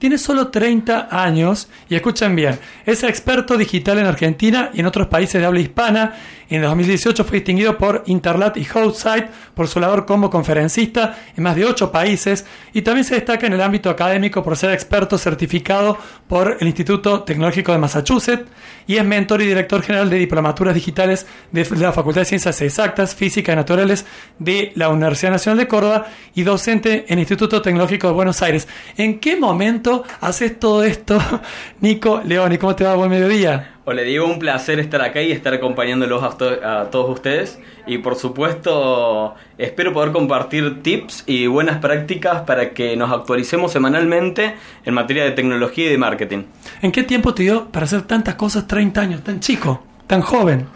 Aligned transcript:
tiene 0.00 0.16
solo 0.16 0.48
30 0.48 1.08
años 1.10 1.68
y 1.90 1.94
escuchen 1.94 2.34
bien, 2.34 2.58
es 2.86 3.04
experto 3.04 3.58
digital 3.58 3.98
en 3.98 4.06
Argentina 4.06 4.70
y 4.72 4.80
en 4.80 4.86
otros 4.86 5.08
países 5.08 5.40
de 5.40 5.46
habla 5.46 5.60
hispana. 5.60 6.14
En 6.50 6.62
2018 6.62 7.24
fue 7.24 7.38
distinguido 7.38 7.78
por 7.78 8.02
Interlat 8.06 8.56
y 8.56 8.66
Outside 8.74 9.28
por 9.54 9.68
su 9.68 9.78
labor 9.78 10.04
como 10.04 10.30
conferencista 10.30 11.16
en 11.36 11.44
más 11.44 11.54
de 11.54 11.64
8 11.64 11.92
países 11.92 12.44
y 12.72 12.82
también 12.82 13.04
se 13.04 13.14
destaca 13.14 13.46
en 13.46 13.52
el 13.52 13.60
ámbito 13.60 13.88
académico 13.88 14.42
por 14.42 14.56
ser 14.56 14.72
experto 14.72 15.16
certificado 15.16 15.96
por 16.26 16.56
el 16.58 16.66
Instituto 16.66 17.22
Tecnológico 17.22 17.70
de 17.70 17.78
Massachusetts 17.78 18.50
y 18.88 18.96
es 18.96 19.04
mentor 19.04 19.42
y 19.42 19.46
director 19.46 19.80
general 19.82 20.10
de 20.10 20.16
diplomaturas 20.18 20.74
digitales 20.74 21.24
de 21.52 21.64
la 21.76 21.92
Facultad 21.92 22.22
de 22.22 22.24
Ciencias 22.24 22.60
Exactas, 22.62 23.14
Física 23.14 23.52
y 23.52 23.56
Naturales 23.56 24.04
de 24.40 24.72
la 24.74 24.88
Universidad 24.88 25.30
Nacional 25.30 25.58
de 25.58 25.68
Córdoba 25.68 26.06
y 26.34 26.42
docente 26.42 27.04
en 27.06 27.12
el 27.12 27.20
Instituto 27.20 27.62
Tecnológico 27.62 28.08
de 28.08 28.14
Buenos 28.14 28.42
Aires. 28.42 28.66
¿En 28.96 29.20
qué 29.20 29.36
momento 29.36 30.02
haces 30.20 30.58
todo 30.58 30.82
esto, 30.82 31.22
Nico 31.80 32.20
León? 32.24 32.52
¿Y 32.52 32.58
cómo 32.58 32.74
te 32.74 32.82
va? 32.82 32.96
Buen 32.96 33.10
mediodía. 33.10 33.79
Hola 33.92 34.02
Diego, 34.02 34.24
un 34.24 34.38
placer 34.38 34.78
estar 34.78 35.02
acá 35.02 35.20
y 35.20 35.32
estar 35.32 35.52
acompañándolos 35.52 36.22
a, 36.22 36.80
a, 36.82 36.90
todos 36.90 37.10
ustedes. 37.10 37.58
Y 37.88 37.98
por 37.98 38.14
supuesto, 38.14 39.34
espero 39.58 39.92
poder 39.92 40.12
compartir 40.12 40.80
tips 40.80 41.24
y 41.26 41.48
buenas 41.48 41.78
prácticas 41.78 42.42
para 42.42 42.70
que 42.70 42.96
nos 42.96 43.10
actualicemos 43.10 43.72
semanalmente 43.72 44.54
en 44.84 44.94
materia 44.94 45.24
de 45.24 45.32
tecnología 45.32 45.86
y 45.86 45.88
de 45.88 45.98
marketing. 45.98 46.44
¿En 46.82 46.92
qué 46.92 47.02
tiempo 47.02 47.34
te 47.34 47.42
dio 47.42 47.66
para 47.72 47.86
hacer 47.86 48.02
tantas 48.02 48.36
cosas 48.36 48.68
30 48.68 49.00
años, 49.00 49.24
tan 49.24 49.40
chico, 49.40 49.82
tan 50.06 50.20
joven? 50.20 50.68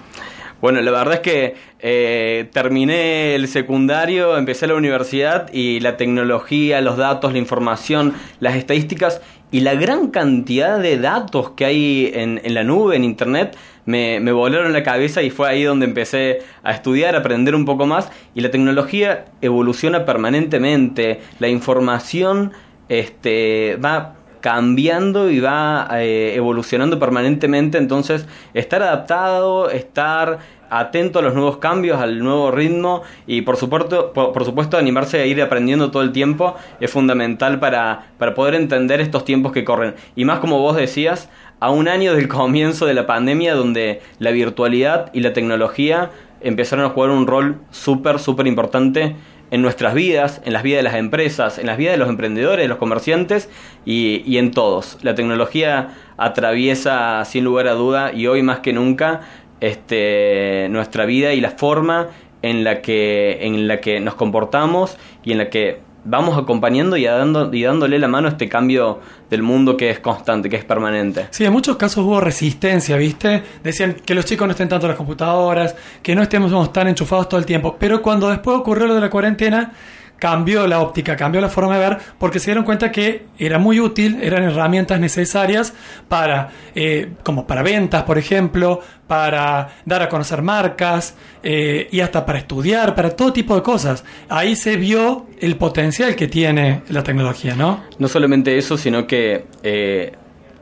Bueno, 0.60 0.80
la 0.80 0.90
verdad 0.90 1.14
es 1.14 1.20
que 1.20 1.54
eh, 1.78 2.48
terminé 2.52 3.34
el 3.34 3.48
secundario, 3.48 4.38
empecé 4.38 4.66
la 4.66 4.74
universidad 4.74 5.52
y 5.52 5.78
la 5.80 5.98
tecnología, 5.98 6.80
los 6.80 6.96
datos, 6.96 7.32
la 7.32 7.38
información, 7.38 8.14
las 8.40 8.56
estadísticas 8.56 9.20
y 9.54 9.60
la 9.60 9.76
gran 9.76 10.08
cantidad 10.08 10.80
de 10.80 10.98
datos 10.98 11.50
que 11.50 11.64
hay 11.64 12.10
en, 12.12 12.40
la 12.54 12.64
nube, 12.64 12.96
en 12.96 13.04
Internet, 13.04 13.56
me, 13.86 14.18
me, 14.18 14.32
volaron 14.32 14.72
la 14.72 14.82
cabeza 14.82 15.22
y 15.22 15.30
fue 15.30 15.48
ahí 15.48 15.62
donde 15.62 15.86
empecé 15.86 16.40
a 16.64 16.72
estudiar, 16.72 17.14
a 17.14 17.18
aprender 17.18 17.54
un 17.54 17.64
poco 17.64 17.86
más. 17.86 18.10
Y 18.34 18.40
la 18.40 18.50
tecnología 18.50 19.26
evoluciona 19.42 20.04
permanentemente, 20.04 21.20
la 21.38 21.46
información 21.46 22.50
este, 22.88 23.76
va 23.76 24.16
cambiando 24.44 25.30
y 25.30 25.40
va 25.40 25.88
eh, 25.92 26.34
evolucionando 26.36 26.98
permanentemente, 26.98 27.78
entonces 27.78 28.26
estar 28.52 28.82
adaptado, 28.82 29.70
estar 29.70 30.38
atento 30.68 31.20
a 31.20 31.22
los 31.22 31.32
nuevos 31.32 31.56
cambios, 31.56 31.98
al 31.98 32.18
nuevo 32.18 32.50
ritmo 32.50 33.04
y 33.26 33.40
por 33.40 33.56
supuesto, 33.56 34.12
por, 34.12 34.44
supuesto 34.44 34.76
animarse 34.76 35.18
a 35.18 35.24
ir 35.24 35.40
aprendiendo 35.40 35.90
todo 35.90 36.02
el 36.02 36.12
tiempo 36.12 36.56
es 36.78 36.90
fundamental 36.90 37.58
para, 37.58 38.08
para 38.18 38.34
poder 38.34 38.54
entender 38.54 39.00
estos 39.00 39.24
tiempos 39.24 39.50
que 39.50 39.64
corren. 39.64 39.94
Y 40.14 40.26
más 40.26 40.40
como 40.40 40.58
vos 40.58 40.76
decías, 40.76 41.30
a 41.58 41.70
un 41.70 41.88
año 41.88 42.14
del 42.14 42.28
comienzo 42.40 42.84
de 42.84 42.92
la 42.92 43.06
pandemia 43.06 43.54
donde 43.54 44.02
la 44.18 44.30
virtualidad 44.30 45.10
y 45.14 45.20
la 45.20 45.32
tecnología 45.32 46.10
empezaron 46.42 46.84
a 46.84 46.90
jugar 46.90 47.08
un 47.08 47.26
rol 47.26 47.62
súper, 47.70 48.18
súper 48.18 48.46
importante 48.46 49.16
en 49.54 49.62
nuestras 49.62 49.94
vidas, 49.94 50.42
en 50.44 50.52
las 50.52 50.64
vidas 50.64 50.78
de 50.78 50.82
las 50.82 50.96
empresas, 50.96 51.60
en 51.60 51.66
las 51.66 51.76
vidas 51.76 51.92
de 51.92 51.98
los 51.98 52.08
emprendedores, 52.08 52.64
de 52.64 52.68
los 52.68 52.78
comerciantes 52.78 53.48
y, 53.84 54.36
en 54.36 54.50
todos. 54.50 54.98
La 55.02 55.14
tecnología 55.14 55.90
atraviesa 56.16 57.24
sin 57.24 57.44
lugar 57.44 57.68
a 57.68 57.74
duda 57.74 58.12
y 58.12 58.26
hoy 58.26 58.42
más 58.42 58.58
que 58.58 58.72
nunca 58.72 59.20
este, 59.60 60.66
nuestra 60.70 61.04
vida 61.04 61.34
y 61.34 61.40
la 61.40 61.50
forma 61.50 62.08
en 62.42 62.64
la 62.64 62.82
que, 62.82 63.46
en 63.46 63.68
la 63.68 63.80
que 63.80 64.00
nos 64.00 64.16
comportamos 64.16 64.98
y 65.22 65.30
en 65.30 65.38
la 65.38 65.50
que 65.50 65.78
vamos 66.04 66.36
acompañando 66.38 66.96
y, 66.96 67.04
dando, 67.04 67.52
y 67.52 67.62
dándole 67.62 67.98
la 67.98 68.08
mano 68.08 68.28
a 68.28 68.30
este 68.32 68.48
cambio 68.48 69.00
del 69.30 69.42
mundo 69.42 69.76
que 69.76 69.90
es 69.90 70.00
constante, 70.00 70.48
que 70.48 70.56
es 70.56 70.64
permanente. 70.64 71.26
Sí, 71.30 71.44
en 71.44 71.52
muchos 71.52 71.76
casos 71.76 72.04
hubo 72.04 72.20
resistencia, 72.20 72.96
¿viste? 72.96 73.42
Decían 73.62 73.94
que 74.04 74.14
los 74.14 74.24
chicos 74.24 74.46
no 74.46 74.52
estén 74.52 74.68
tanto 74.68 74.86
en 74.86 74.90
las 74.90 74.98
computadoras, 74.98 75.74
que 76.02 76.14
no 76.14 76.22
estemos 76.22 76.72
tan 76.72 76.88
enchufados 76.88 77.28
todo 77.28 77.40
el 77.40 77.46
tiempo. 77.46 77.76
Pero 77.78 78.02
cuando 78.02 78.28
después 78.28 78.56
ocurrió 78.56 78.86
lo 78.86 78.94
de 78.94 79.00
la 79.00 79.10
cuarentena, 79.10 79.72
cambió 80.18 80.66
la 80.66 80.80
óptica, 80.80 81.16
cambió 81.16 81.40
la 81.40 81.48
forma 81.48 81.74
de 81.74 81.88
ver, 81.88 81.98
porque 82.18 82.38
se 82.38 82.46
dieron 82.46 82.64
cuenta 82.64 82.90
que 82.90 83.26
era 83.38 83.58
muy 83.58 83.80
útil, 83.80 84.18
eran 84.22 84.42
herramientas 84.44 85.00
necesarias 85.00 85.74
para, 86.08 86.50
eh, 86.74 87.12
como 87.22 87.46
para 87.46 87.62
ventas, 87.62 88.04
por 88.04 88.18
ejemplo, 88.18 88.80
para 89.06 89.68
dar 89.84 90.02
a 90.02 90.08
conocer 90.08 90.42
marcas 90.42 91.14
eh, 91.42 91.88
y 91.90 92.00
hasta 92.00 92.24
para 92.24 92.38
estudiar, 92.38 92.94
para 92.94 93.10
todo 93.10 93.32
tipo 93.32 93.54
de 93.54 93.62
cosas. 93.62 94.04
Ahí 94.28 94.56
se 94.56 94.76
vio 94.76 95.26
el 95.40 95.56
potencial 95.56 96.14
que 96.16 96.28
tiene 96.28 96.82
la 96.88 97.02
tecnología, 97.02 97.54
¿no? 97.54 97.84
No 97.98 98.08
solamente 98.08 98.56
eso, 98.56 98.78
sino 98.78 99.06
que 99.06 99.44
eh, 99.62 100.12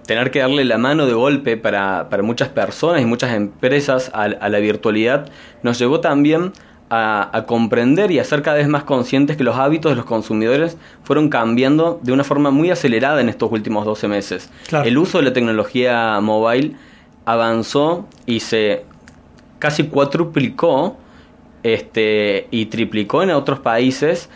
tener 0.06 0.30
que 0.30 0.40
darle 0.40 0.64
la 0.64 0.78
mano 0.78 1.06
de 1.06 1.12
golpe 1.12 1.56
para, 1.56 2.08
para 2.08 2.22
muchas 2.22 2.48
personas 2.48 3.02
y 3.02 3.04
muchas 3.04 3.32
empresas 3.32 4.10
a, 4.12 4.24
a 4.24 4.48
la 4.48 4.58
virtualidad 4.58 5.30
nos 5.62 5.78
llevó 5.78 6.00
también 6.00 6.52
a, 6.94 7.44
comprender 7.47 8.10
y 8.10 8.19
a 8.19 8.25
ser 8.25 8.42
cada 8.42 8.58
vez 8.58 8.69
más 8.69 8.84
conscientes 8.84 9.38
que 9.38 9.44
los 9.44 9.56
hábitos 9.56 9.92
de 9.92 9.97
los 9.97 10.04
consumidores 10.04 10.76
fueron 11.04 11.30
cambiando 11.30 11.98
de 12.03 12.12
una 12.12 12.22
forma 12.22 12.50
muy 12.50 12.70
acelerada 12.70 13.22
en 13.22 13.30
estos 13.30 13.50
últimos 13.50 13.86
12 13.86 14.08
meses. 14.08 14.50
El 14.84 14.98
uso 14.98 15.19
de 15.19 15.25
la 15.25 15.32
tecnología 15.32 16.20
mobile 16.20 16.75
avanzó 17.25 18.06
y 18.26 18.41
se 18.41 18.84
casi 19.58 19.84
cuadruplicó 19.84 20.98
este, 21.62 22.47
y 22.50 22.66
triplicó 22.66 23.22
en 23.22 23.31
otros 23.31 23.60
países 23.60 24.28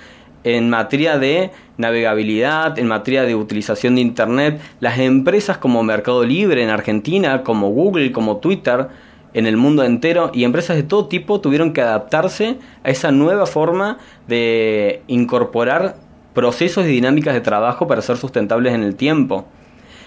en 0.43 0.71
materia 0.71 1.19
de 1.19 1.51
navegabilidad, 1.77 2.79
en 2.79 2.87
materia 2.87 3.25
de 3.25 3.35
utilización 3.35 3.97
de 3.97 4.01
Internet. 4.01 4.61
Las 4.81 4.99
empresas 4.99 5.59
como 5.59 5.83
Mercado 5.83 6.25
Libre 6.25 6.63
en 6.63 6.71
Argentina, 6.71 7.43
como 7.43 7.69
Google, 7.69 8.13
como 8.13 8.39
Twitter, 8.39 8.89
en 9.37 9.47
el 9.47 9.59
mundo 9.59 9.85
entero 9.85 10.31
y 10.33 10.45
empresas 10.45 10.77
de 10.77 10.83
todo 10.83 11.09
tipo 11.09 11.43
tuvieron 11.43 11.75
que 11.75 11.83
adaptarse 11.83 12.57
a 12.83 12.89
esa 12.89 13.13
nueva 13.13 13.45
forma 13.45 13.99
de 14.27 15.03
incorporar 15.09 15.97
procesos 16.33 16.87
y 16.87 16.89
dinámicas 16.89 17.35
de 17.35 17.43
trabajo 17.43 17.87
para 17.87 18.01
ser 18.01 18.17
sustentables 18.17 18.73
en 18.73 18.83
el 18.83 18.97
tiempo. 18.97 19.47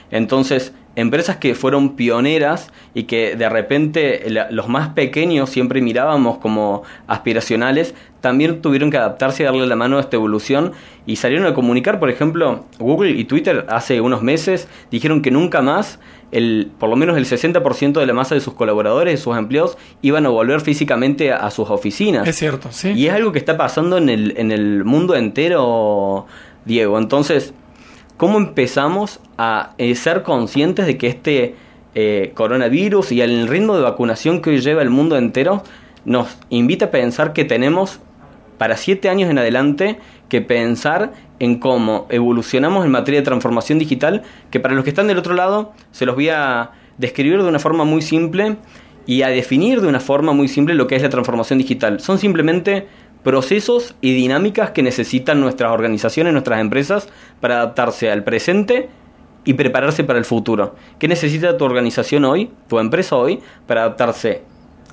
Entonces, 0.10 0.74
empresas 0.96 1.38
que 1.38 1.54
fueron 1.54 1.96
pioneras 1.96 2.72
y 2.96 3.04
que 3.04 3.36
de 3.36 3.50
repente 3.50 4.26
los 4.50 4.68
más 4.68 4.90
pequeños 4.90 5.52
siempre 5.52 5.80
mirábamos 5.80 6.40
como 6.40 6.82
aspiracionales, 7.06 7.94
también 8.22 8.62
tuvieron 8.62 8.92
que 8.92 8.98
adaptarse 8.98 9.44
y 9.44 9.46
darle 9.46 9.66
la 9.68 9.76
mano 9.76 9.98
a 9.98 10.02
esta 10.02 10.18
evolución 10.18 10.74
y 11.06 11.16
salieron 11.16 11.48
a 11.48 11.54
comunicar, 11.54 12.00
por 12.00 12.10
ejemplo, 12.10 12.66
Google 12.78 13.12
y 13.12 13.24
Twitter 13.26 13.66
hace 13.70 14.02
unos 14.02 14.22
meses 14.22 14.68
dijeron 14.92 15.22
que 15.22 15.32
nunca 15.32 15.62
más 15.62 16.00
el, 16.32 16.72
por 16.78 16.90
lo 16.90 16.96
menos 16.96 17.18
el 17.18 17.26
60% 17.26 18.00
de 18.00 18.06
la 18.06 18.14
masa 18.14 18.36
de 18.36 18.42
sus 18.42 18.54
colaboradores, 18.54 19.14
de 19.14 19.18
sus 19.18 19.36
empleados, 19.38 19.78
iban 20.02 20.26
a 20.26 20.30
volver 20.30 20.62
físicamente 20.62 21.32
a, 21.32 21.50
sus 21.50 21.70
oficinas. 21.70 22.28
Es 22.28 22.36
cierto, 22.36 22.70
sí. 22.72 22.92
Y 22.92 23.08
es 23.08 23.14
algo 23.14 23.32
que 23.32 23.40
está 23.40 23.58
pasando 23.58 23.98
en 23.98 24.10
el, 24.10 24.34
en 24.38 24.52
el 24.52 24.84
mundo 24.86 25.16
entero, 25.16 26.28
Diego. 26.66 27.00
Entonces, 27.00 27.54
¿cómo 28.18 28.38
empezamos 28.38 29.20
a 29.38 29.72
eh, 29.78 29.96
ser 29.96 30.22
conscientes 30.22 30.86
de 30.86 30.98
que 30.98 31.08
este 31.08 31.56
eh, 31.96 32.32
coronavirus 32.36 33.12
y 33.12 33.22
el 33.22 33.48
ritmo 33.48 33.76
de 33.76 33.82
vacunación 33.82 34.42
que 34.42 34.52
hoy 34.52 34.62
lleva 34.62 34.84
el 34.84 34.92
mundo 34.92 35.18
entero 35.18 35.64
nos 36.06 36.38
invita 36.50 36.86
a 36.86 36.92
pensar 36.92 37.34
que 37.34 37.46
tenemos 37.46 38.00
para 38.60 38.78
siete 38.78 39.10
años 39.10 39.32
en 39.32 39.40
adelante 39.40 39.98
que 40.28 40.42
pensar 40.42 41.14
en 41.40 41.58
cómo 41.58 42.06
evolucionamos 42.10 42.86
en 42.86 42.92
materia 42.92 43.22
de 43.22 43.26
transformación 43.26 43.80
digital, 43.80 44.22
que 44.52 44.60
para 44.60 44.76
los 44.76 44.84
que 44.84 44.92
están 44.92 45.08
del 45.08 45.18
otro 45.18 45.34
lado 45.34 45.74
se 45.92 46.06
los 46.06 46.14
voy 46.14 46.30
a 46.30 46.72
describir 47.00 47.42
de 47.42 47.50
una 47.50 47.58
forma 47.58 47.86
muy 47.86 48.04
simple 48.04 48.58
y 49.08 49.24
a 49.24 49.30
definir 49.30 49.82
de 49.82 49.88
una 49.88 50.02
forma 50.02 50.34
muy 50.34 50.48
simple 50.48 50.76
lo 50.76 50.86
que 50.86 50.96
es 50.96 51.02
la 51.02 51.10
transformación 51.10 51.58
digital. 51.58 52.00
Son 52.02 52.20
simplemente 52.20 52.86
procesos 53.24 53.96
y 54.02 54.14
dinámicas 54.14 54.72
que 54.72 54.84
necesitan 54.84 55.40
nuestras 55.40 55.72
organizaciones, 55.72 56.34
nuestras 56.34 56.60
empresas 56.60 57.08
para 57.40 57.56
adaptarse 57.56 58.12
al 58.12 58.24
presente 58.24 58.90
y 59.46 59.54
prepararse 59.54 60.04
para 60.04 60.20
el 60.20 60.26
futuro. 60.26 60.76
¿Qué 61.00 61.08
necesita 61.08 61.58
tu 61.58 61.64
organización 61.64 62.26
hoy, 62.26 62.52
tu 62.68 62.78
empresa 62.78 63.16
hoy, 63.16 63.40
para 63.68 63.84
adaptarse 63.84 64.44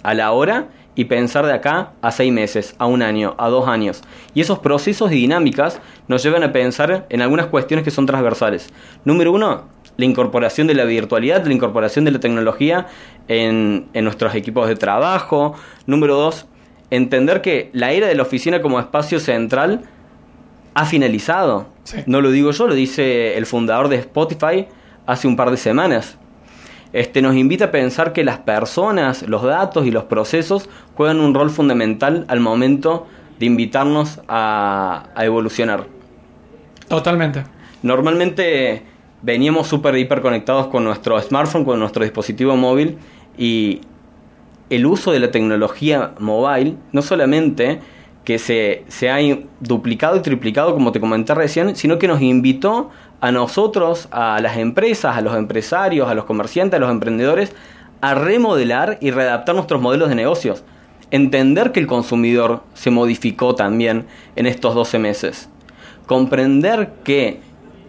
a 0.05 0.15
la 0.15 0.31
hora 0.31 0.69
y 0.97 1.05
pensar 1.05 1.47
de 1.47 1.53
acá 1.53 1.93
a 2.01 2.11
seis 2.11 2.33
meses, 2.33 2.75
a 2.79 2.87
un 2.87 3.03
año, 3.03 3.37
a 3.39 3.49
dos 3.49 3.69
años. 3.69 4.03
Y 4.35 4.41
esos 4.41 4.59
procesos 4.59 5.13
y 5.13 5.17
dinámicas 5.17 5.79
nos 6.09 6.23
llevan 6.23 6.43
a 6.43 6.53
pensar 6.53 7.07
en 7.11 7.23
algunas 7.23 7.47
cuestiones 7.47 7.85
que 7.85 7.91
son 7.91 8.07
transversales. 8.07 8.71
Número 9.05 9.31
uno, 9.31 9.65
la 9.99 10.05
incorporación 10.05 10.67
de 10.67 10.75
la 10.75 10.85
virtualidad, 10.85 11.45
la 11.45 11.53
incorporación 11.53 12.07
de 12.07 12.11
la 12.11 12.19
tecnología 12.19 12.87
en, 13.29 13.87
nuestros 13.95 14.35
equipos 14.35 14.69
de 14.69 14.77
trabajo. 14.77 15.55
Número 15.87 16.17
dos, 16.17 16.47
entender 16.91 17.43
que 17.43 17.71
la 17.75 17.93
era 17.93 18.07
de 18.09 18.15
la 18.15 18.23
oficina 18.23 18.63
como 18.63 18.81
espacio 18.81 19.21
central 19.21 19.83
ha 20.75 20.87
finalizado. 20.87 21.69
No 22.07 22.23
lo 22.23 22.31
digo 22.31 22.51
yo, 22.51 22.67
lo 22.67 22.75
dice 22.75 23.37
el 23.37 23.47
fundador 23.47 23.89
de 23.89 23.97
Spotify 23.97 24.67
hace 25.07 25.29
un 25.29 25.37
par 25.37 25.51
de 25.51 25.57
semanas 25.57 26.19
este, 26.93 27.23
nos 27.23 27.37
invita 27.37 27.67
a 27.67 27.71
pensar 27.71 28.13
que 28.13 28.25
las 28.25 28.39
personas, 28.39 29.23
los 29.29 29.43
datos 29.43 29.87
y 29.87 29.91
los 29.91 30.05
procesos 30.05 30.69
juegan 30.95 31.21
un 31.21 31.35
rol 31.35 31.51
fundamental 31.51 32.25
al 32.29 32.41
momento 32.41 33.07
de 33.39 33.47
invitarnos 33.47 34.21
a, 34.29 35.09
evolucionar. 35.19 35.87
Totalmente. 36.89 37.45
Normalmente 37.83 38.83
veníamos 39.23 39.67
súper 39.67 39.97
hiper 39.97 40.21
conectados 40.21 40.69
con 40.69 40.85
nuestro 40.85 41.21
smartphone, 41.21 41.65
con 41.65 41.79
nuestro 41.79 42.03
dispositivo 42.03 42.57
móvil 42.57 42.99
y 43.37 43.81
el 44.71 44.87
uso 44.87 45.13
de 45.13 45.21
la 45.21 45.31
tecnología 45.31 46.13
mobile 46.19 46.77
no 46.93 47.03
solamente 47.03 47.81
que 48.27 48.41
se, 48.41 48.83
se 48.89 49.09
ha 49.09 49.19
duplicado 49.61 50.17
y 50.17 50.21
triplicado, 50.21 50.75
como 50.75 50.91
te 50.91 50.99
comenté 50.99 51.33
recién, 51.33 51.77
sino 51.77 51.97
que 52.01 52.09
nos 52.09 52.21
invitó 52.21 52.91
a 53.21 53.31
nosotros, 53.31 54.09
a 54.11 54.41
las 54.41 54.57
empresas, 54.57 55.17
a 55.17 55.21
los 55.21 55.37
empresarios, 55.37 56.09
a 56.09 56.15
los 56.15 56.25
comerciantes, 56.25 56.77
a 56.77 56.81
los 56.81 56.91
emprendedores, 56.91 57.55
a 58.01 58.15
remodelar 58.15 58.99
y 59.01 59.13
readaptar 59.13 59.55
nuestros 59.55 59.81
modelos 59.81 60.09
de 60.09 60.17
negocios. 60.17 60.65
Entender 61.13 61.71
que 61.71 61.79
el 61.79 61.87
consumidor 61.87 62.65
se 62.75 62.91
modificó 62.91 63.55
también 63.55 64.07
en 64.35 64.47
estos 64.47 64.75
12 64.75 64.99
meses. 64.99 65.49
Comprender 66.07 66.95
que 67.05 67.39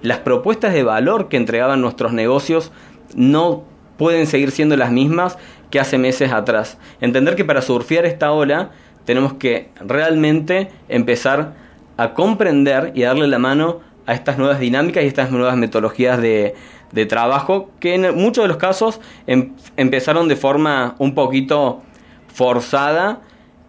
las 0.04 0.19
propuestas 0.19 0.72
de 0.72 0.84
valor 0.84 1.30
que 1.30 1.38
entregaban 1.38 1.81
nuestros 1.81 2.13
negocios 2.13 2.72
no 3.16 3.63
pueden 3.98 4.28
seguir 4.28 4.51
siendo 4.51 4.78
las 4.78 4.92
mismas 4.92 5.39
que 5.72 5.80
hace 5.80 5.98
meses 5.98 6.31
atrás. 6.31 6.78
Entender 7.01 7.36
que 7.36 7.44
para 7.44 7.63
surfear 7.63 8.06
esta 8.06 8.31
ola 8.31 8.69
tenemos 9.07 9.36
que 9.36 9.69
realmente 9.80 10.68
empezar 10.89 11.54
a 11.95 12.13
comprender 12.13 12.92
y 12.94 13.04
darle 13.04 13.30
la 13.30 13.39
mano 13.39 13.80
a 14.06 14.13
estas 14.13 14.38
nuevas 14.38 14.59
dinámicas 14.59 15.01
y 15.01 15.07
estas 15.07 15.31
nuevas 15.31 15.56
metodologías 15.56 16.21
de, 16.21 16.56
trabajo 17.07 17.69
que 17.80 17.95
en 17.95 18.15
muchos 18.15 18.44
de 18.44 18.50
los 18.50 18.57
casos 18.57 19.00
em, 19.25 19.54
empezaron 19.77 20.27
de 20.27 20.36
forma 20.36 20.95
un 21.00 21.15
poquito 21.15 21.83
forzada, 22.33 23.21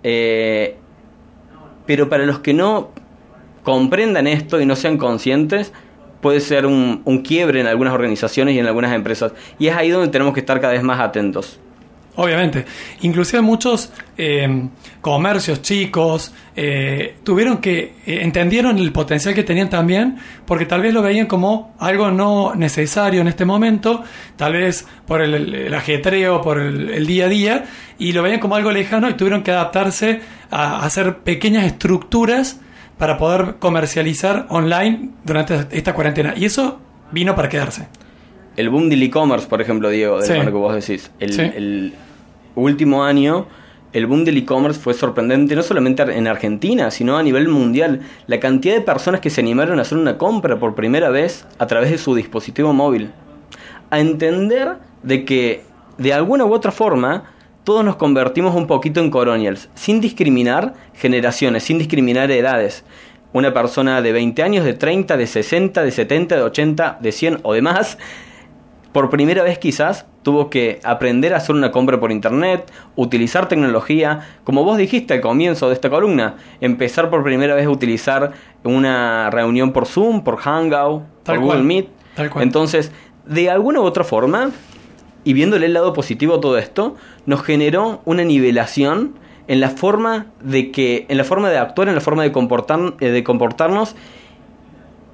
eh, 0.02 0.76
pero 1.86 2.08
para 2.08 2.26
los 2.26 2.40
que 2.40 2.52
no 2.52 2.88
comprendan 3.62 4.26
esto 4.26 4.60
y 4.60 4.66
no 4.66 4.74
sean 4.74 4.98
conscientes, 4.98 5.72
puede 6.20 6.40
ser 6.40 6.66
un 6.66 7.22
quiebre 7.24 7.60
en 7.60 7.68
algunas 7.68 7.94
organizaciones 7.94 8.56
y 8.56 8.58
en 8.58 8.66
algunas 8.66 8.92
empresas. 8.92 9.34
Y 9.60 9.68
es 9.68 9.76
ahí 9.76 9.90
donde 9.90 10.08
tenemos 10.08 10.34
que 10.34 10.40
estar 10.40 10.60
cada 10.60 10.72
vez 10.72 10.82
más 10.82 10.98
atentos. 10.98 11.60
Obviamente. 12.20 12.64
Inclusive 13.02 13.40
muchos 13.42 13.92
eh, 14.16 14.68
comercios 15.00 15.62
chicos 15.62 16.34
eh, 16.56 17.14
tuvieron 17.22 17.58
que, 17.58 17.94
eh, 18.04 18.18
entendieron 18.22 18.76
el 18.78 18.90
potencial 18.90 19.34
que 19.34 19.44
tenían 19.44 19.70
también, 19.70 20.16
porque 20.44 20.66
tal 20.66 20.82
vez 20.82 20.92
lo 20.92 21.00
veían 21.00 21.26
como 21.26 21.76
algo 21.78 22.10
no 22.10 22.56
necesario 22.56 23.20
en 23.20 23.28
este 23.28 23.44
momento, 23.44 24.02
tal 24.34 24.54
vez 24.54 24.84
por 25.06 25.22
el, 25.22 25.72
ajetreo, 25.72 26.42
por 26.42 26.58
el, 26.58 27.06
día 27.06 27.26
a 27.26 27.28
día, 27.28 27.64
y 28.00 28.10
lo 28.10 28.24
veían 28.24 28.40
como 28.40 28.56
algo 28.56 28.72
lejano 28.72 29.08
y 29.08 29.14
tuvieron 29.14 29.44
que 29.44 29.52
adaptarse 29.52 30.20
a, 30.50 30.84
hacer 30.84 31.18
pequeñas 31.18 31.66
estructuras 31.66 32.58
para 32.98 33.16
poder 33.16 33.58
comercializar 33.60 34.46
online 34.48 35.10
durante 35.22 35.68
esta 35.70 35.94
cuarentena. 35.94 36.34
Y 36.36 36.46
eso 36.46 36.80
vino 37.12 37.36
para 37.36 37.48
quedarse. 37.48 37.86
El 38.56 38.70
boom 38.70 38.88
del 38.88 39.04
e-commerce, 39.04 39.46
por 39.46 39.60
ejemplo, 39.60 39.88
Diego, 39.88 40.18
del 40.18 40.46
que 40.46 40.50
vos 40.50 40.74
decís. 40.74 41.12
el, 41.20 41.94
último 42.54 43.04
año 43.04 43.46
el 43.92 44.06
boom 44.06 44.24
del 44.24 44.36
e-commerce 44.36 44.78
fue 44.78 44.92
sorprendente 44.92 45.56
no 45.56 45.62
solamente 45.62 46.02
en 46.02 46.26
Argentina, 46.26 46.90
sino 46.90 47.16
a 47.16 47.22
nivel 47.22 47.48
mundial. 47.48 48.00
La 48.26 48.38
cantidad 48.38 48.74
de 48.74 48.82
personas 48.82 49.20
que 49.20 49.30
se 49.30 49.40
animaron 49.40 49.78
a 49.78 49.82
hacer 49.82 49.96
una 49.96 50.18
compra 50.18 50.58
por 50.58 50.74
primera 50.74 51.08
vez 51.08 51.46
a 51.58 51.66
través 51.66 51.90
de 51.90 51.98
su 51.98 52.14
dispositivo 52.14 52.72
móvil. 52.74 53.10
A 53.90 53.98
entender 53.98 54.76
de 55.02 55.24
que 55.24 55.62
de 55.96 56.12
alguna 56.12 56.44
u 56.44 56.52
otra 56.52 56.70
forma 56.70 57.24
todos 57.64 57.84
nos 57.84 57.96
convertimos 57.96 58.54
un 58.54 58.66
poquito 58.66 59.00
en 59.00 59.10
coronials, 59.10 59.70
sin 59.74 60.00
discriminar 60.00 60.74
generaciones, 60.94 61.64
sin 61.64 61.78
discriminar 61.78 62.30
edades. 62.30 62.84
Una 63.32 63.52
persona 63.52 64.02
de 64.02 64.12
20 64.12 64.42
años, 64.42 64.64
de 64.64 64.74
30, 64.74 65.16
de 65.16 65.26
60, 65.26 65.82
de 65.82 65.90
70, 65.90 66.36
de 66.36 66.42
80, 66.42 66.98
de 67.00 67.12
100 67.12 67.40
o 67.42 67.54
demás 67.54 67.98
por 68.92 69.10
primera 69.10 69.42
vez 69.42 69.58
quizás 69.58 70.06
tuvo 70.28 70.50
que 70.50 70.78
aprender 70.84 71.32
a 71.32 71.38
hacer 71.38 71.54
una 71.54 71.70
compra 71.70 71.98
por 71.98 72.12
internet, 72.12 72.70
utilizar 72.96 73.48
tecnología, 73.48 74.28
como 74.44 74.62
vos 74.62 74.76
dijiste 74.76 75.14
al 75.14 75.22
comienzo 75.22 75.68
de 75.68 75.74
esta 75.74 75.88
columna, 75.88 76.36
empezar 76.60 77.08
por 77.08 77.24
primera 77.24 77.54
vez 77.54 77.64
a 77.64 77.70
utilizar 77.70 78.32
una 78.62 79.30
reunión 79.30 79.72
por 79.72 79.86
Zoom, 79.86 80.24
por 80.24 80.36
Hangout, 80.36 81.02
por 81.24 81.38
Google 81.38 81.62
Meet. 81.62 81.88
Entonces, 82.40 82.92
de 83.24 83.48
alguna 83.48 83.80
u 83.80 83.84
otra 83.84 84.04
forma, 84.04 84.50
y 85.24 85.32
viéndole 85.32 85.64
el 85.64 85.72
lado 85.72 85.94
positivo 85.94 86.34
a 86.34 86.40
todo 86.42 86.58
esto, 86.58 86.94
nos 87.24 87.42
generó 87.42 88.02
una 88.04 88.22
nivelación 88.22 89.14
en 89.46 89.60
la 89.60 89.70
forma 89.70 90.26
de 90.42 90.70
que, 90.70 91.06
en 91.08 91.16
la 91.16 91.24
forma 91.24 91.48
de 91.48 91.56
actuar, 91.56 91.88
en 91.88 91.94
la 91.94 92.02
forma 92.02 92.22
de, 92.22 92.32
comportar, 92.32 92.78
eh, 93.00 93.08
de 93.08 93.24
comportarnos, 93.24 93.96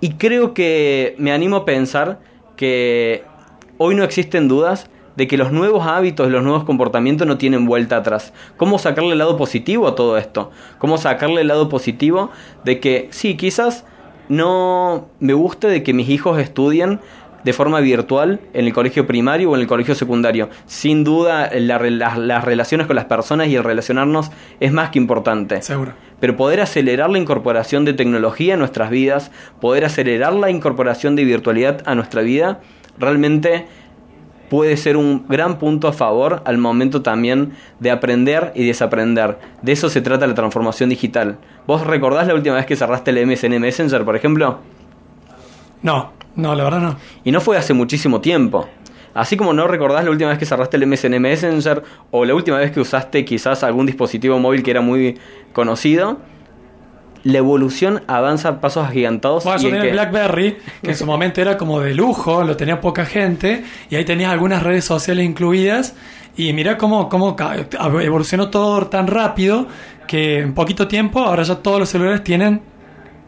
y 0.00 0.14
creo 0.14 0.55
que 0.55 1.14
me 1.19 1.31
animo 1.31 1.55
a 1.55 1.64
pensar 1.64 2.19
que 2.56 3.22
hoy 3.78 3.94
no 3.94 4.02
existen 4.02 4.49
dudas 4.49 4.90
de 5.16 5.26
que 5.26 5.37
los 5.37 5.52
nuevos 5.52 5.87
hábitos, 5.87 6.31
los 6.31 6.43
nuevos 6.43 6.64
comportamientos 6.64 7.26
no 7.26 7.38
tienen 7.38 7.66
vuelta 7.66 7.96
atrás. 7.96 8.32
¿Cómo 8.56 8.78
sacarle 8.78 9.12
el 9.12 9.19
lado 9.19 9.37
positivo 9.37 9.87
a 9.88 9.94
todo 9.94 10.19
esto? 10.19 10.50
¿Cómo 10.78 10.99
sacarle 10.99 11.43
el 11.43 11.49
lado 11.49 11.69
positivo 11.69 12.31
de 12.64 12.81
que 12.81 13.08
sí, 13.11 13.37
quizás 13.37 13.84
no 14.28 15.08
me 15.20 15.34
guste 15.34 15.69
de 15.69 15.82
que 15.82 15.93
mis 15.93 16.08
hijos 16.08 16.38
estudien 16.38 17.00
de 17.44 17.52
forma 17.52 17.81
virtual 17.81 18.40
en 18.55 18.64
el 18.64 18.72
colegio 18.72 19.06
primario 19.06 19.50
o 19.50 19.55
en 19.55 19.61
el 19.61 19.66
colegio 19.66 19.94
secundario. 19.94 20.49
Sin 20.66 21.05
duda, 21.05 21.50
las 21.52 22.44
relaciones 22.44 22.87
con 22.87 22.96
las 22.96 23.05
personas 23.05 23.49
y 23.49 23.56
el 23.56 23.62
relacionarnos 23.62 24.31
es 24.60 24.72
más 24.72 24.90
que 24.90 24.99
importante. 24.99 25.60
Seguro. 25.62 25.93
Pero 26.20 26.37
poder 26.37 26.62
acelerar 26.62 27.10
la 27.10 27.19
incorporación 27.19 27.84
de 27.84 27.93
tecnología 27.93 28.55
a 28.55 28.56
nuestras 28.56 28.88
vidas, 28.88 29.31
poder 29.60 29.84
acelerar 29.84 30.32
la 30.32 30.50
incorporación 30.50 31.17
de 31.17 31.25
virtualidad 31.25 31.82
a 31.84 31.94
nuestra 31.94 32.22
vida, 32.22 32.60
realmente 32.99 33.67
puede 34.55 34.77
ser 34.77 34.97
un 34.97 35.27
gran 35.29 35.59
punto 35.59 35.89
a 35.89 35.93
favor 35.93 36.41
al 36.45 36.59
momento 36.59 37.03
también 37.03 37.55
de 37.81 37.91
aprender 37.91 38.53
y 38.55 38.65
desaprender. 38.65 39.37
De 39.62 39.73
eso 39.73 39.89
se 39.89 40.01
trata 40.01 40.29
la 40.29 40.35
transformación 40.37 40.91
digital. 40.91 41.39
¿Vos 41.67 41.85
recordás 41.85 42.29
la 42.29 42.35
última 42.35 42.55
vez 42.55 42.65
que 42.65 42.77
cerraste 42.77 43.11
el 43.11 43.27
MSN 43.27 43.61
Messenger, 43.61 44.05
por 44.05 44.15
ejemplo? 44.15 44.61
No, 45.83 46.12
no, 46.37 46.55
la 46.55 46.62
verdad 46.62 46.79
no. 46.79 46.97
Y 47.25 47.33
no 47.33 47.41
fue 47.41 47.56
hace 47.56 47.75
muchísimo 47.75 48.21
tiempo. 48.21 48.69
Así 49.12 49.37
como 49.37 49.53
no 49.55 49.67
recordás 49.67 50.05
la 50.05 50.12
última 50.12 50.31
vez 50.31 50.39
que 50.39 50.47
cerraste 50.47 50.77
el 50.77 50.87
MSN 50.87 51.21
Messenger 51.21 51.83
o 52.12 52.25
la 52.25 52.37
última 52.37 52.59
vez 52.59 52.71
que 52.71 52.79
usaste 52.79 53.25
quizás 53.25 53.65
algún 53.65 53.87
dispositivo 53.87 54.39
móvil 54.39 54.62
que 54.62 54.71
era 54.71 54.83
muy 54.83 55.19
conocido, 55.53 56.19
la 57.25 57.38
evolución 57.38 58.03
avanza 58.06 58.50
a 58.50 58.61
pasos 58.61 58.87
agigantados. 58.87 59.44
Bueno, 59.44 59.59
yo 59.59 59.71
tenía 59.71 59.85
el 59.85 59.93
BlackBerry, 59.93 60.59
que 60.82 60.91
en 60.91 60.97
su 60.97 61.06
momento 61.15 61.41
era 61.41 61.56
como 61.56 61.81
de 61.81 61.94
lujo, 61.94 62.44
lo 62.44 62.56
tenía 62.56 62.81
poca 62.81 63.06
gente, 63.06 63.65
y 63.91 63.97
ahí 63.97 64.05
tenías 64.05 64.31
algunas 64.31 64.63
redes 64.63 64.84
sociales 64.84 65.25
incluidas. 65.25 65.94
Y 66.37 66.53
mira 66.53 66.77
cómo, 66.77 67.08
cómo 67.08 67.37
evolucionó 68.01 68.51
todo 68.51 68.87
tan 68.89 69.06
rápido 69.06 69.67
que 70.06 70.41
en 70.41 70.53
poquito 70.53 70.87
tiempo 70.87 71.20
ahora 71.20 71.44
ya 71.44 71.56
todos 71.56 71.79
los 71.79 71.89
celulares 71.89 72.22
tienen 72.25 72.60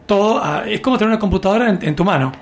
todo. 0.05 0.41
es 0.65 0.81
como 0.81 0.97
tener 0.97 1.09
una 1.09 1.19
computadora 1.19 1.69
en, 1.81 1.95
tu 1.95 2.03
mano. 2.03 2.33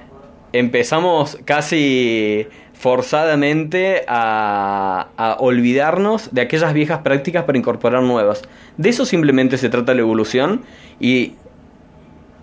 Empezamos 0.52 1.38
casi 1.46 2.48
forzadamente 2.74 4.04
a, 4.08 5.08
a, 5.16 5.36
olvidarnos 5.40 6.34
de 6.34 6.42
aquellas 6.42 6.74
viejas 6.74 7.00
prácticas 7.00 7.44
para 7.44 7.58
incorporar 7.58 8.02
nuevas. 8.02 8.42
De 8.76 8.90
eso 8.90 9.06
simplemente 9.06 9.58
se 9.58 9.70
trata 9.70 9.94
la 9.94 10.02
evolución 10.02 10.64
y 11.00 11.34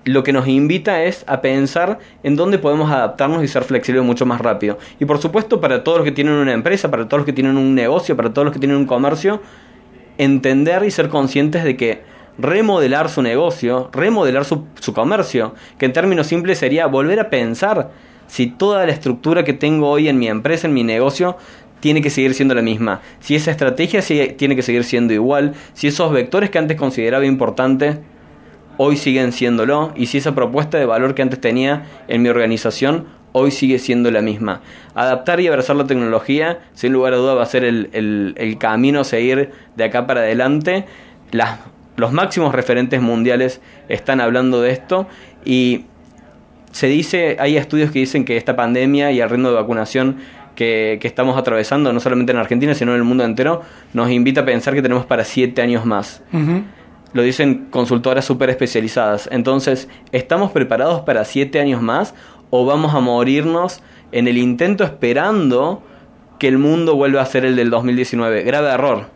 lo 0.05 0.23
que 0.23 0.33
nos 0.33 0.49
invita 0.49 1.05
es 1.05 1.25
a 1.27 1.41
pensar 1.41 1.99
en 2.23 2.37
dónde 2.37 2.59
podemos 2.59 2.91
adaptarnos 2.91 3.45
y 3.45 3.49
ser 3.49 3.65
flexibles 3.65 4.05
mucho 4.05 4.27
más 4.27 4.41
rápido. 4.41 4.79
Y 4.99 5.05
por 5.05 5.19
supuesto, 5.19 5.61
para 5.61 5.85
todos 5.85 5.99
los 5.99 6.05
que 6.05 6.13
tienen 6.13 6.35
una 6.35 6.53
empresa, 6.53 6.91
para 6.91 7.09
todos 7.09 7.21
los 7.21 7.27
que 7.27 7.33
tienen 7.33 7.57
un 7.57 7.75
negocio, 7.75 8.17
para 8.17 8.33
todos 8.33 8.47
los 8.47 8.53
que 8.53 8.61
tienen 8.61 8.77
un 8.77 8.87
comercio, 8.87 9.41
entender 10.19 10.85
y 10.85 10.91
ser 10.91 11.09
conscientes 11.09 11.65
de 11.65 11.77
que 11.77 12.03
remodelar 12.39 13.09
su 13.09 13.23
negocio, 13.23 13.91
remodelar 13.93 14.45
su, 14.45 14.65
su 14.81 14.93
comercio, 14.93 15.55
que 15.79 15.87
en 15.87 15.93
términos 15.93 16.27
simples 16.27 16.59
sería 16.59 16.87
volver 16.87 17.21
a 17.21 17.31
pensar 17.31 17.91
si 18.27 18.47
toda 18.47 18.87
la 18.87 18.93
estructura 18.93 19.45
que 19.45 19.53
tengo 19.53 19.91
hoy 19.91 20.09
en 20.09 20.19
mi 20.19 20.29
empresa, 20.29 20.67
en 20.67 20.75
mi 20.75 20.83
negocio, 20.83 21.37
tiene 21.81 22.01
que 22.01 22.11
seguir 22.11 22.33
siendo 22.33 22.55
la 22.55 22.63
misma. 22.63 23.03
Si 23.21 23.35
esa 23.35 23.51
estrategia 23.51 24.01
tiene 24.37 24.57
que 24.57 24.63
seguir 24.63 24.85
siendo 24.85 25.13
igual, 25.13 25.53
si 25.75 25.89
esos 25.89 26.13
vectores 26.13 26.49
que 26.49 26.59
antes 26.59 26.77
consideraba 26.77 27.27
importantes 27.27 27.99
hoy 28.85 28.97
siguen 28.97 29.31
siéndolo 29.31 29.93
y 29.95 30.07
si 30.07 30.19
esa 30.19 30.35
propuesta 30.35 30.77
de 30.77 30.87
valor 30.87 31.15
que 31.15 31.23
antes 31.23 31.41
tenía 31.41 31.85
en 32.09 32.21
mi 32.21 32.29
organización 32.29 33.07
hoy 33.31 33.53
sigue 33.53 33.79
siendo 33.79 34.11
la 34.11 34.23
misma. 34.23 34.61
Adaptar 34.97 35.39
y 35.39 35.47
abrazar 35.47 35.77
la 35.77 35.87
tecnología, 35.87 36.59
sin 36.75 36.93
lugar 36.93 37.15
a 37.15 37.17
duda, 37.17 37.35
va 37.35 37.45
a 37.45 37.47
ser 37.47 37.65
el, 37.65 38.57
camino 38.59 39.01
a 39.01 39.05
seguir 39.05 39.53
de 39.77 39.85
acá 39.85 40.07
para 40.09 40.23
adelante. 40.23 40.85
Los 41.97 42.13
máximos 42.13 42.55
referentes 42.55 43.01
mundiales 43.01 43.61
están 43.89 44.21
hablando 44.21 44.61
de 44.61 44.73
esto 44.73 45.07
y 45.45 45.87
se 46.73 46.89
dice, 46.89 47.37
hay 47.39 47.57
estudios 47.57 47.93
que 47.93 48.01
dicen 48.01 48.25
que 48.25 48.37
esta 48.37 48.57
pandemia 48.57 49.13
y 49.13 49.21
el 49.21 49.31
ritmo 49.31 49.49
de 49.49 49.55
vacunación 49.55 50.17
que, 50.57 50.99
estamos 51.03 51.39
atravesando, 51.39 51.93
no 51.93 52.01
solamente 52.01 52.33
en 52.33 52.39
Argentina, 52.39 52.75
sino 52.75 52.91
en 52.91 52.99
el 52.99 53.05
mundo 53.05 53.25
entero, 53.25 53.63
nos 53.95 54.11
invita 54.11 54.41
a 54.41 54.45
pensar 54.45 54.75
que 54.75 54.83
tenemos 54.83 55.07
para 55.07 55.25
siete 55.25 55.63
años 55.63 55.87
más 55.87 56.21
lo 57.13 57.23
dicen 57.23 57.69
consultoras 57.71 58.25
súper 58.25 58.51
especializadas. 58.51 59.29
Entonces, 59.33 59.89
¿estamos 60.13 60.53
preparados 60.53 61.03
para 61.03 61.25
siete 61.25 61.61
años 61.61 61.83
más 61.83 62.15
o 62.51 62.67
vamos 62.67 62.95
a 62.95 63.01
morirnos 63.01 63.81
en 64.13 64.29
el 64.29 64.37
intento 64.37 64.85
esperando 64.85 65.83
que 66.39 66.49
el 66.49 66.59
mundo 66.59 66.97
vuelva 66.97 67.23
a 67.23 67.27
ser 67.27 67.45
el 67.45 67.57
del 67.57 67.71
2019. 67.71 68.43
Grave 68.43 68.69
error. 68.71 69.07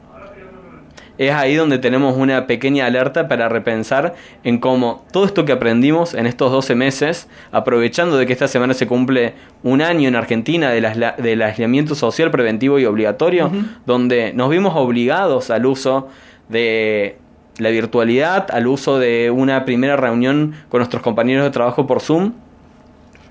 Es 1.19 1.33
ahí 1.33 1.55
donde 1.55 1.79
tenemos 1.79 2.17
una 2.17 2.47
pequeña 2.47 2.87
alerta 2.87 3.27
para 3.27 3.49
repensar 3.49 4.15
en 4.45 4.59
cómo 4.59 5.05
todo 5.13 5.25
esto 5.25 5.45
que 5.45 5.53
aprendimos 5.53 6.15
en 6.15 6.27
estos 6.27 6.53
12 6.53 6.77
meses, 6.77 7.29
aprovechando 7.53 8.17
de 8.17 8.27
que 8.27 8.33
esta 8.33 8.49
semana 8.49 8.75
se 8.75 8.87
cumple 8.87 9.35
un 9.63 9.83
año 9.83 10.09
en 10.09 10.15
Argentina 10.15 10.71
del, 10.71 10.87
del 11.19 11.43
aislamiento 11.43 11.95
social 11.95 12.31
preventivo 12.31 12.79
y 12.79 12.85
obligatorio, 12.85 13.51
donde 13.87 14.33
nos 14.33 14.49
vimos 14.49 14.75
obligados 14.77 15.51
al 15.51 15.67
uso 15.67 16.09
de 16.49 17.19
la 17.59 17.71
virtualidad, 17.71 18.49
al 18.51 18.67
uso 18.67 18.99
de 18.99 19.31
una 19.31 19.65
primera 19.65 19.97
reunión 19.97 20.55
con 20.69 20.79
nuestros 20.79 21.03
compañeros 21.03 21.45
de 21.45 21.51
trabajo 21.51 21.87
por 21.87 22.01
Zoom, 22.01 22.33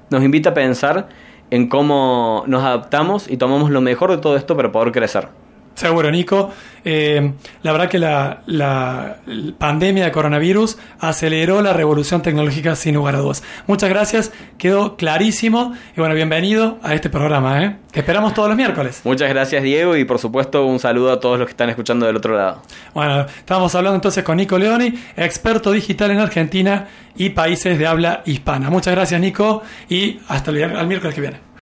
nos 0.10 0.24
invita 0.24 0.52
a 0.52 0.54
pensar 0.54 1.10
en 1.52 1.68
cómo 1.68 2.44
nos 2.48 2.64
adaptamos 2.64 3.30
y 3.30 3.38
tomamos 3.38 3.70
lo 3.70 3.82
mejor 3.82 4.12
de 4.12 4.18
todo 4.18 4.36
esto 4.36 4.56
para 4.56 4.72
poder 4.72 4.92
crecer. 4.92 5.28
Seguro, 5.76 6.10
Nico. 6.10 6.52
Eh, 6.88 7.34
la 7.64 7.72
verdad 7.72 7.90
que 7.90 8.00
la, 8.00 9.18
pandemia 9.58 10.06
de 10.06 10.12
coronavirus 10.12 10.78
aceleró 11.00 11.62
la 11.62 11.74
revolución 11.74 12.22
tecnológica 12.22 12.76
sin 12.76 12.96
lugar 12.96 13.16
a 13.16 13.20
dudas. 13.20 13.44
Muchas 13.68 13.90
gracias, 13.90 14.32
quedó 14.58 14.96
clarísimo. 14.96 15.74
Y 15.98 16.00
bueno, 16.00 16.16
bienvenido 16.16 16.80
a 16.82 16.94
este 16.94 17.10
programa, 17.10 17.64
¿eh? 17.64 17.76
Te 17.92 18.00
esperamos 18.00 18.34
todos 18.34 18.48
los 18.48 18.58
miércoles. 18.58 19.02
Muchas 19.04 19.30
gracias, 19.30 19.64
Diego, 19.64 19.98
y 19.98 20.06
por 20.06 20.20
supuesto 20.20 20.66
un 20.66 20.80
saludo 20.80 21.12
a 21.12 21.20
todos 21.20 21.40
los 21.40 21.48
que 21.48 21.52
están 21.52 21.70
escuchando 21.70 22.06
del 22.06 22.16
otro 22.16 22.38
lado. 22.38 22.62
Bueno, 22.94 23.26
estamos 23.38 23.74
hablando 23.76 23.96
entonces 23.96 24.24
con 24.24 24.38
Nico 24.38 24.58
Leoni, 24.58 24.94
experto 25.18 25.72
digital 25.72 26.12
en 26.12 26.20
Argentina 26.20 26.88
y 27.18 27.32
países 27.32 27.78
de 27.78 27.88
habla 27.88 28.22
hispana. 28.26 28.70
Muchas 28.70 28.94
gracias, 28.94 29.20
Nico, 29.20 29.64
y 29.90 30.20
hasta 30.28 30.52
el 30.52 30.88
miércoles 30.88 31.16
que 31.16 31.22
viene. 31.22 31.45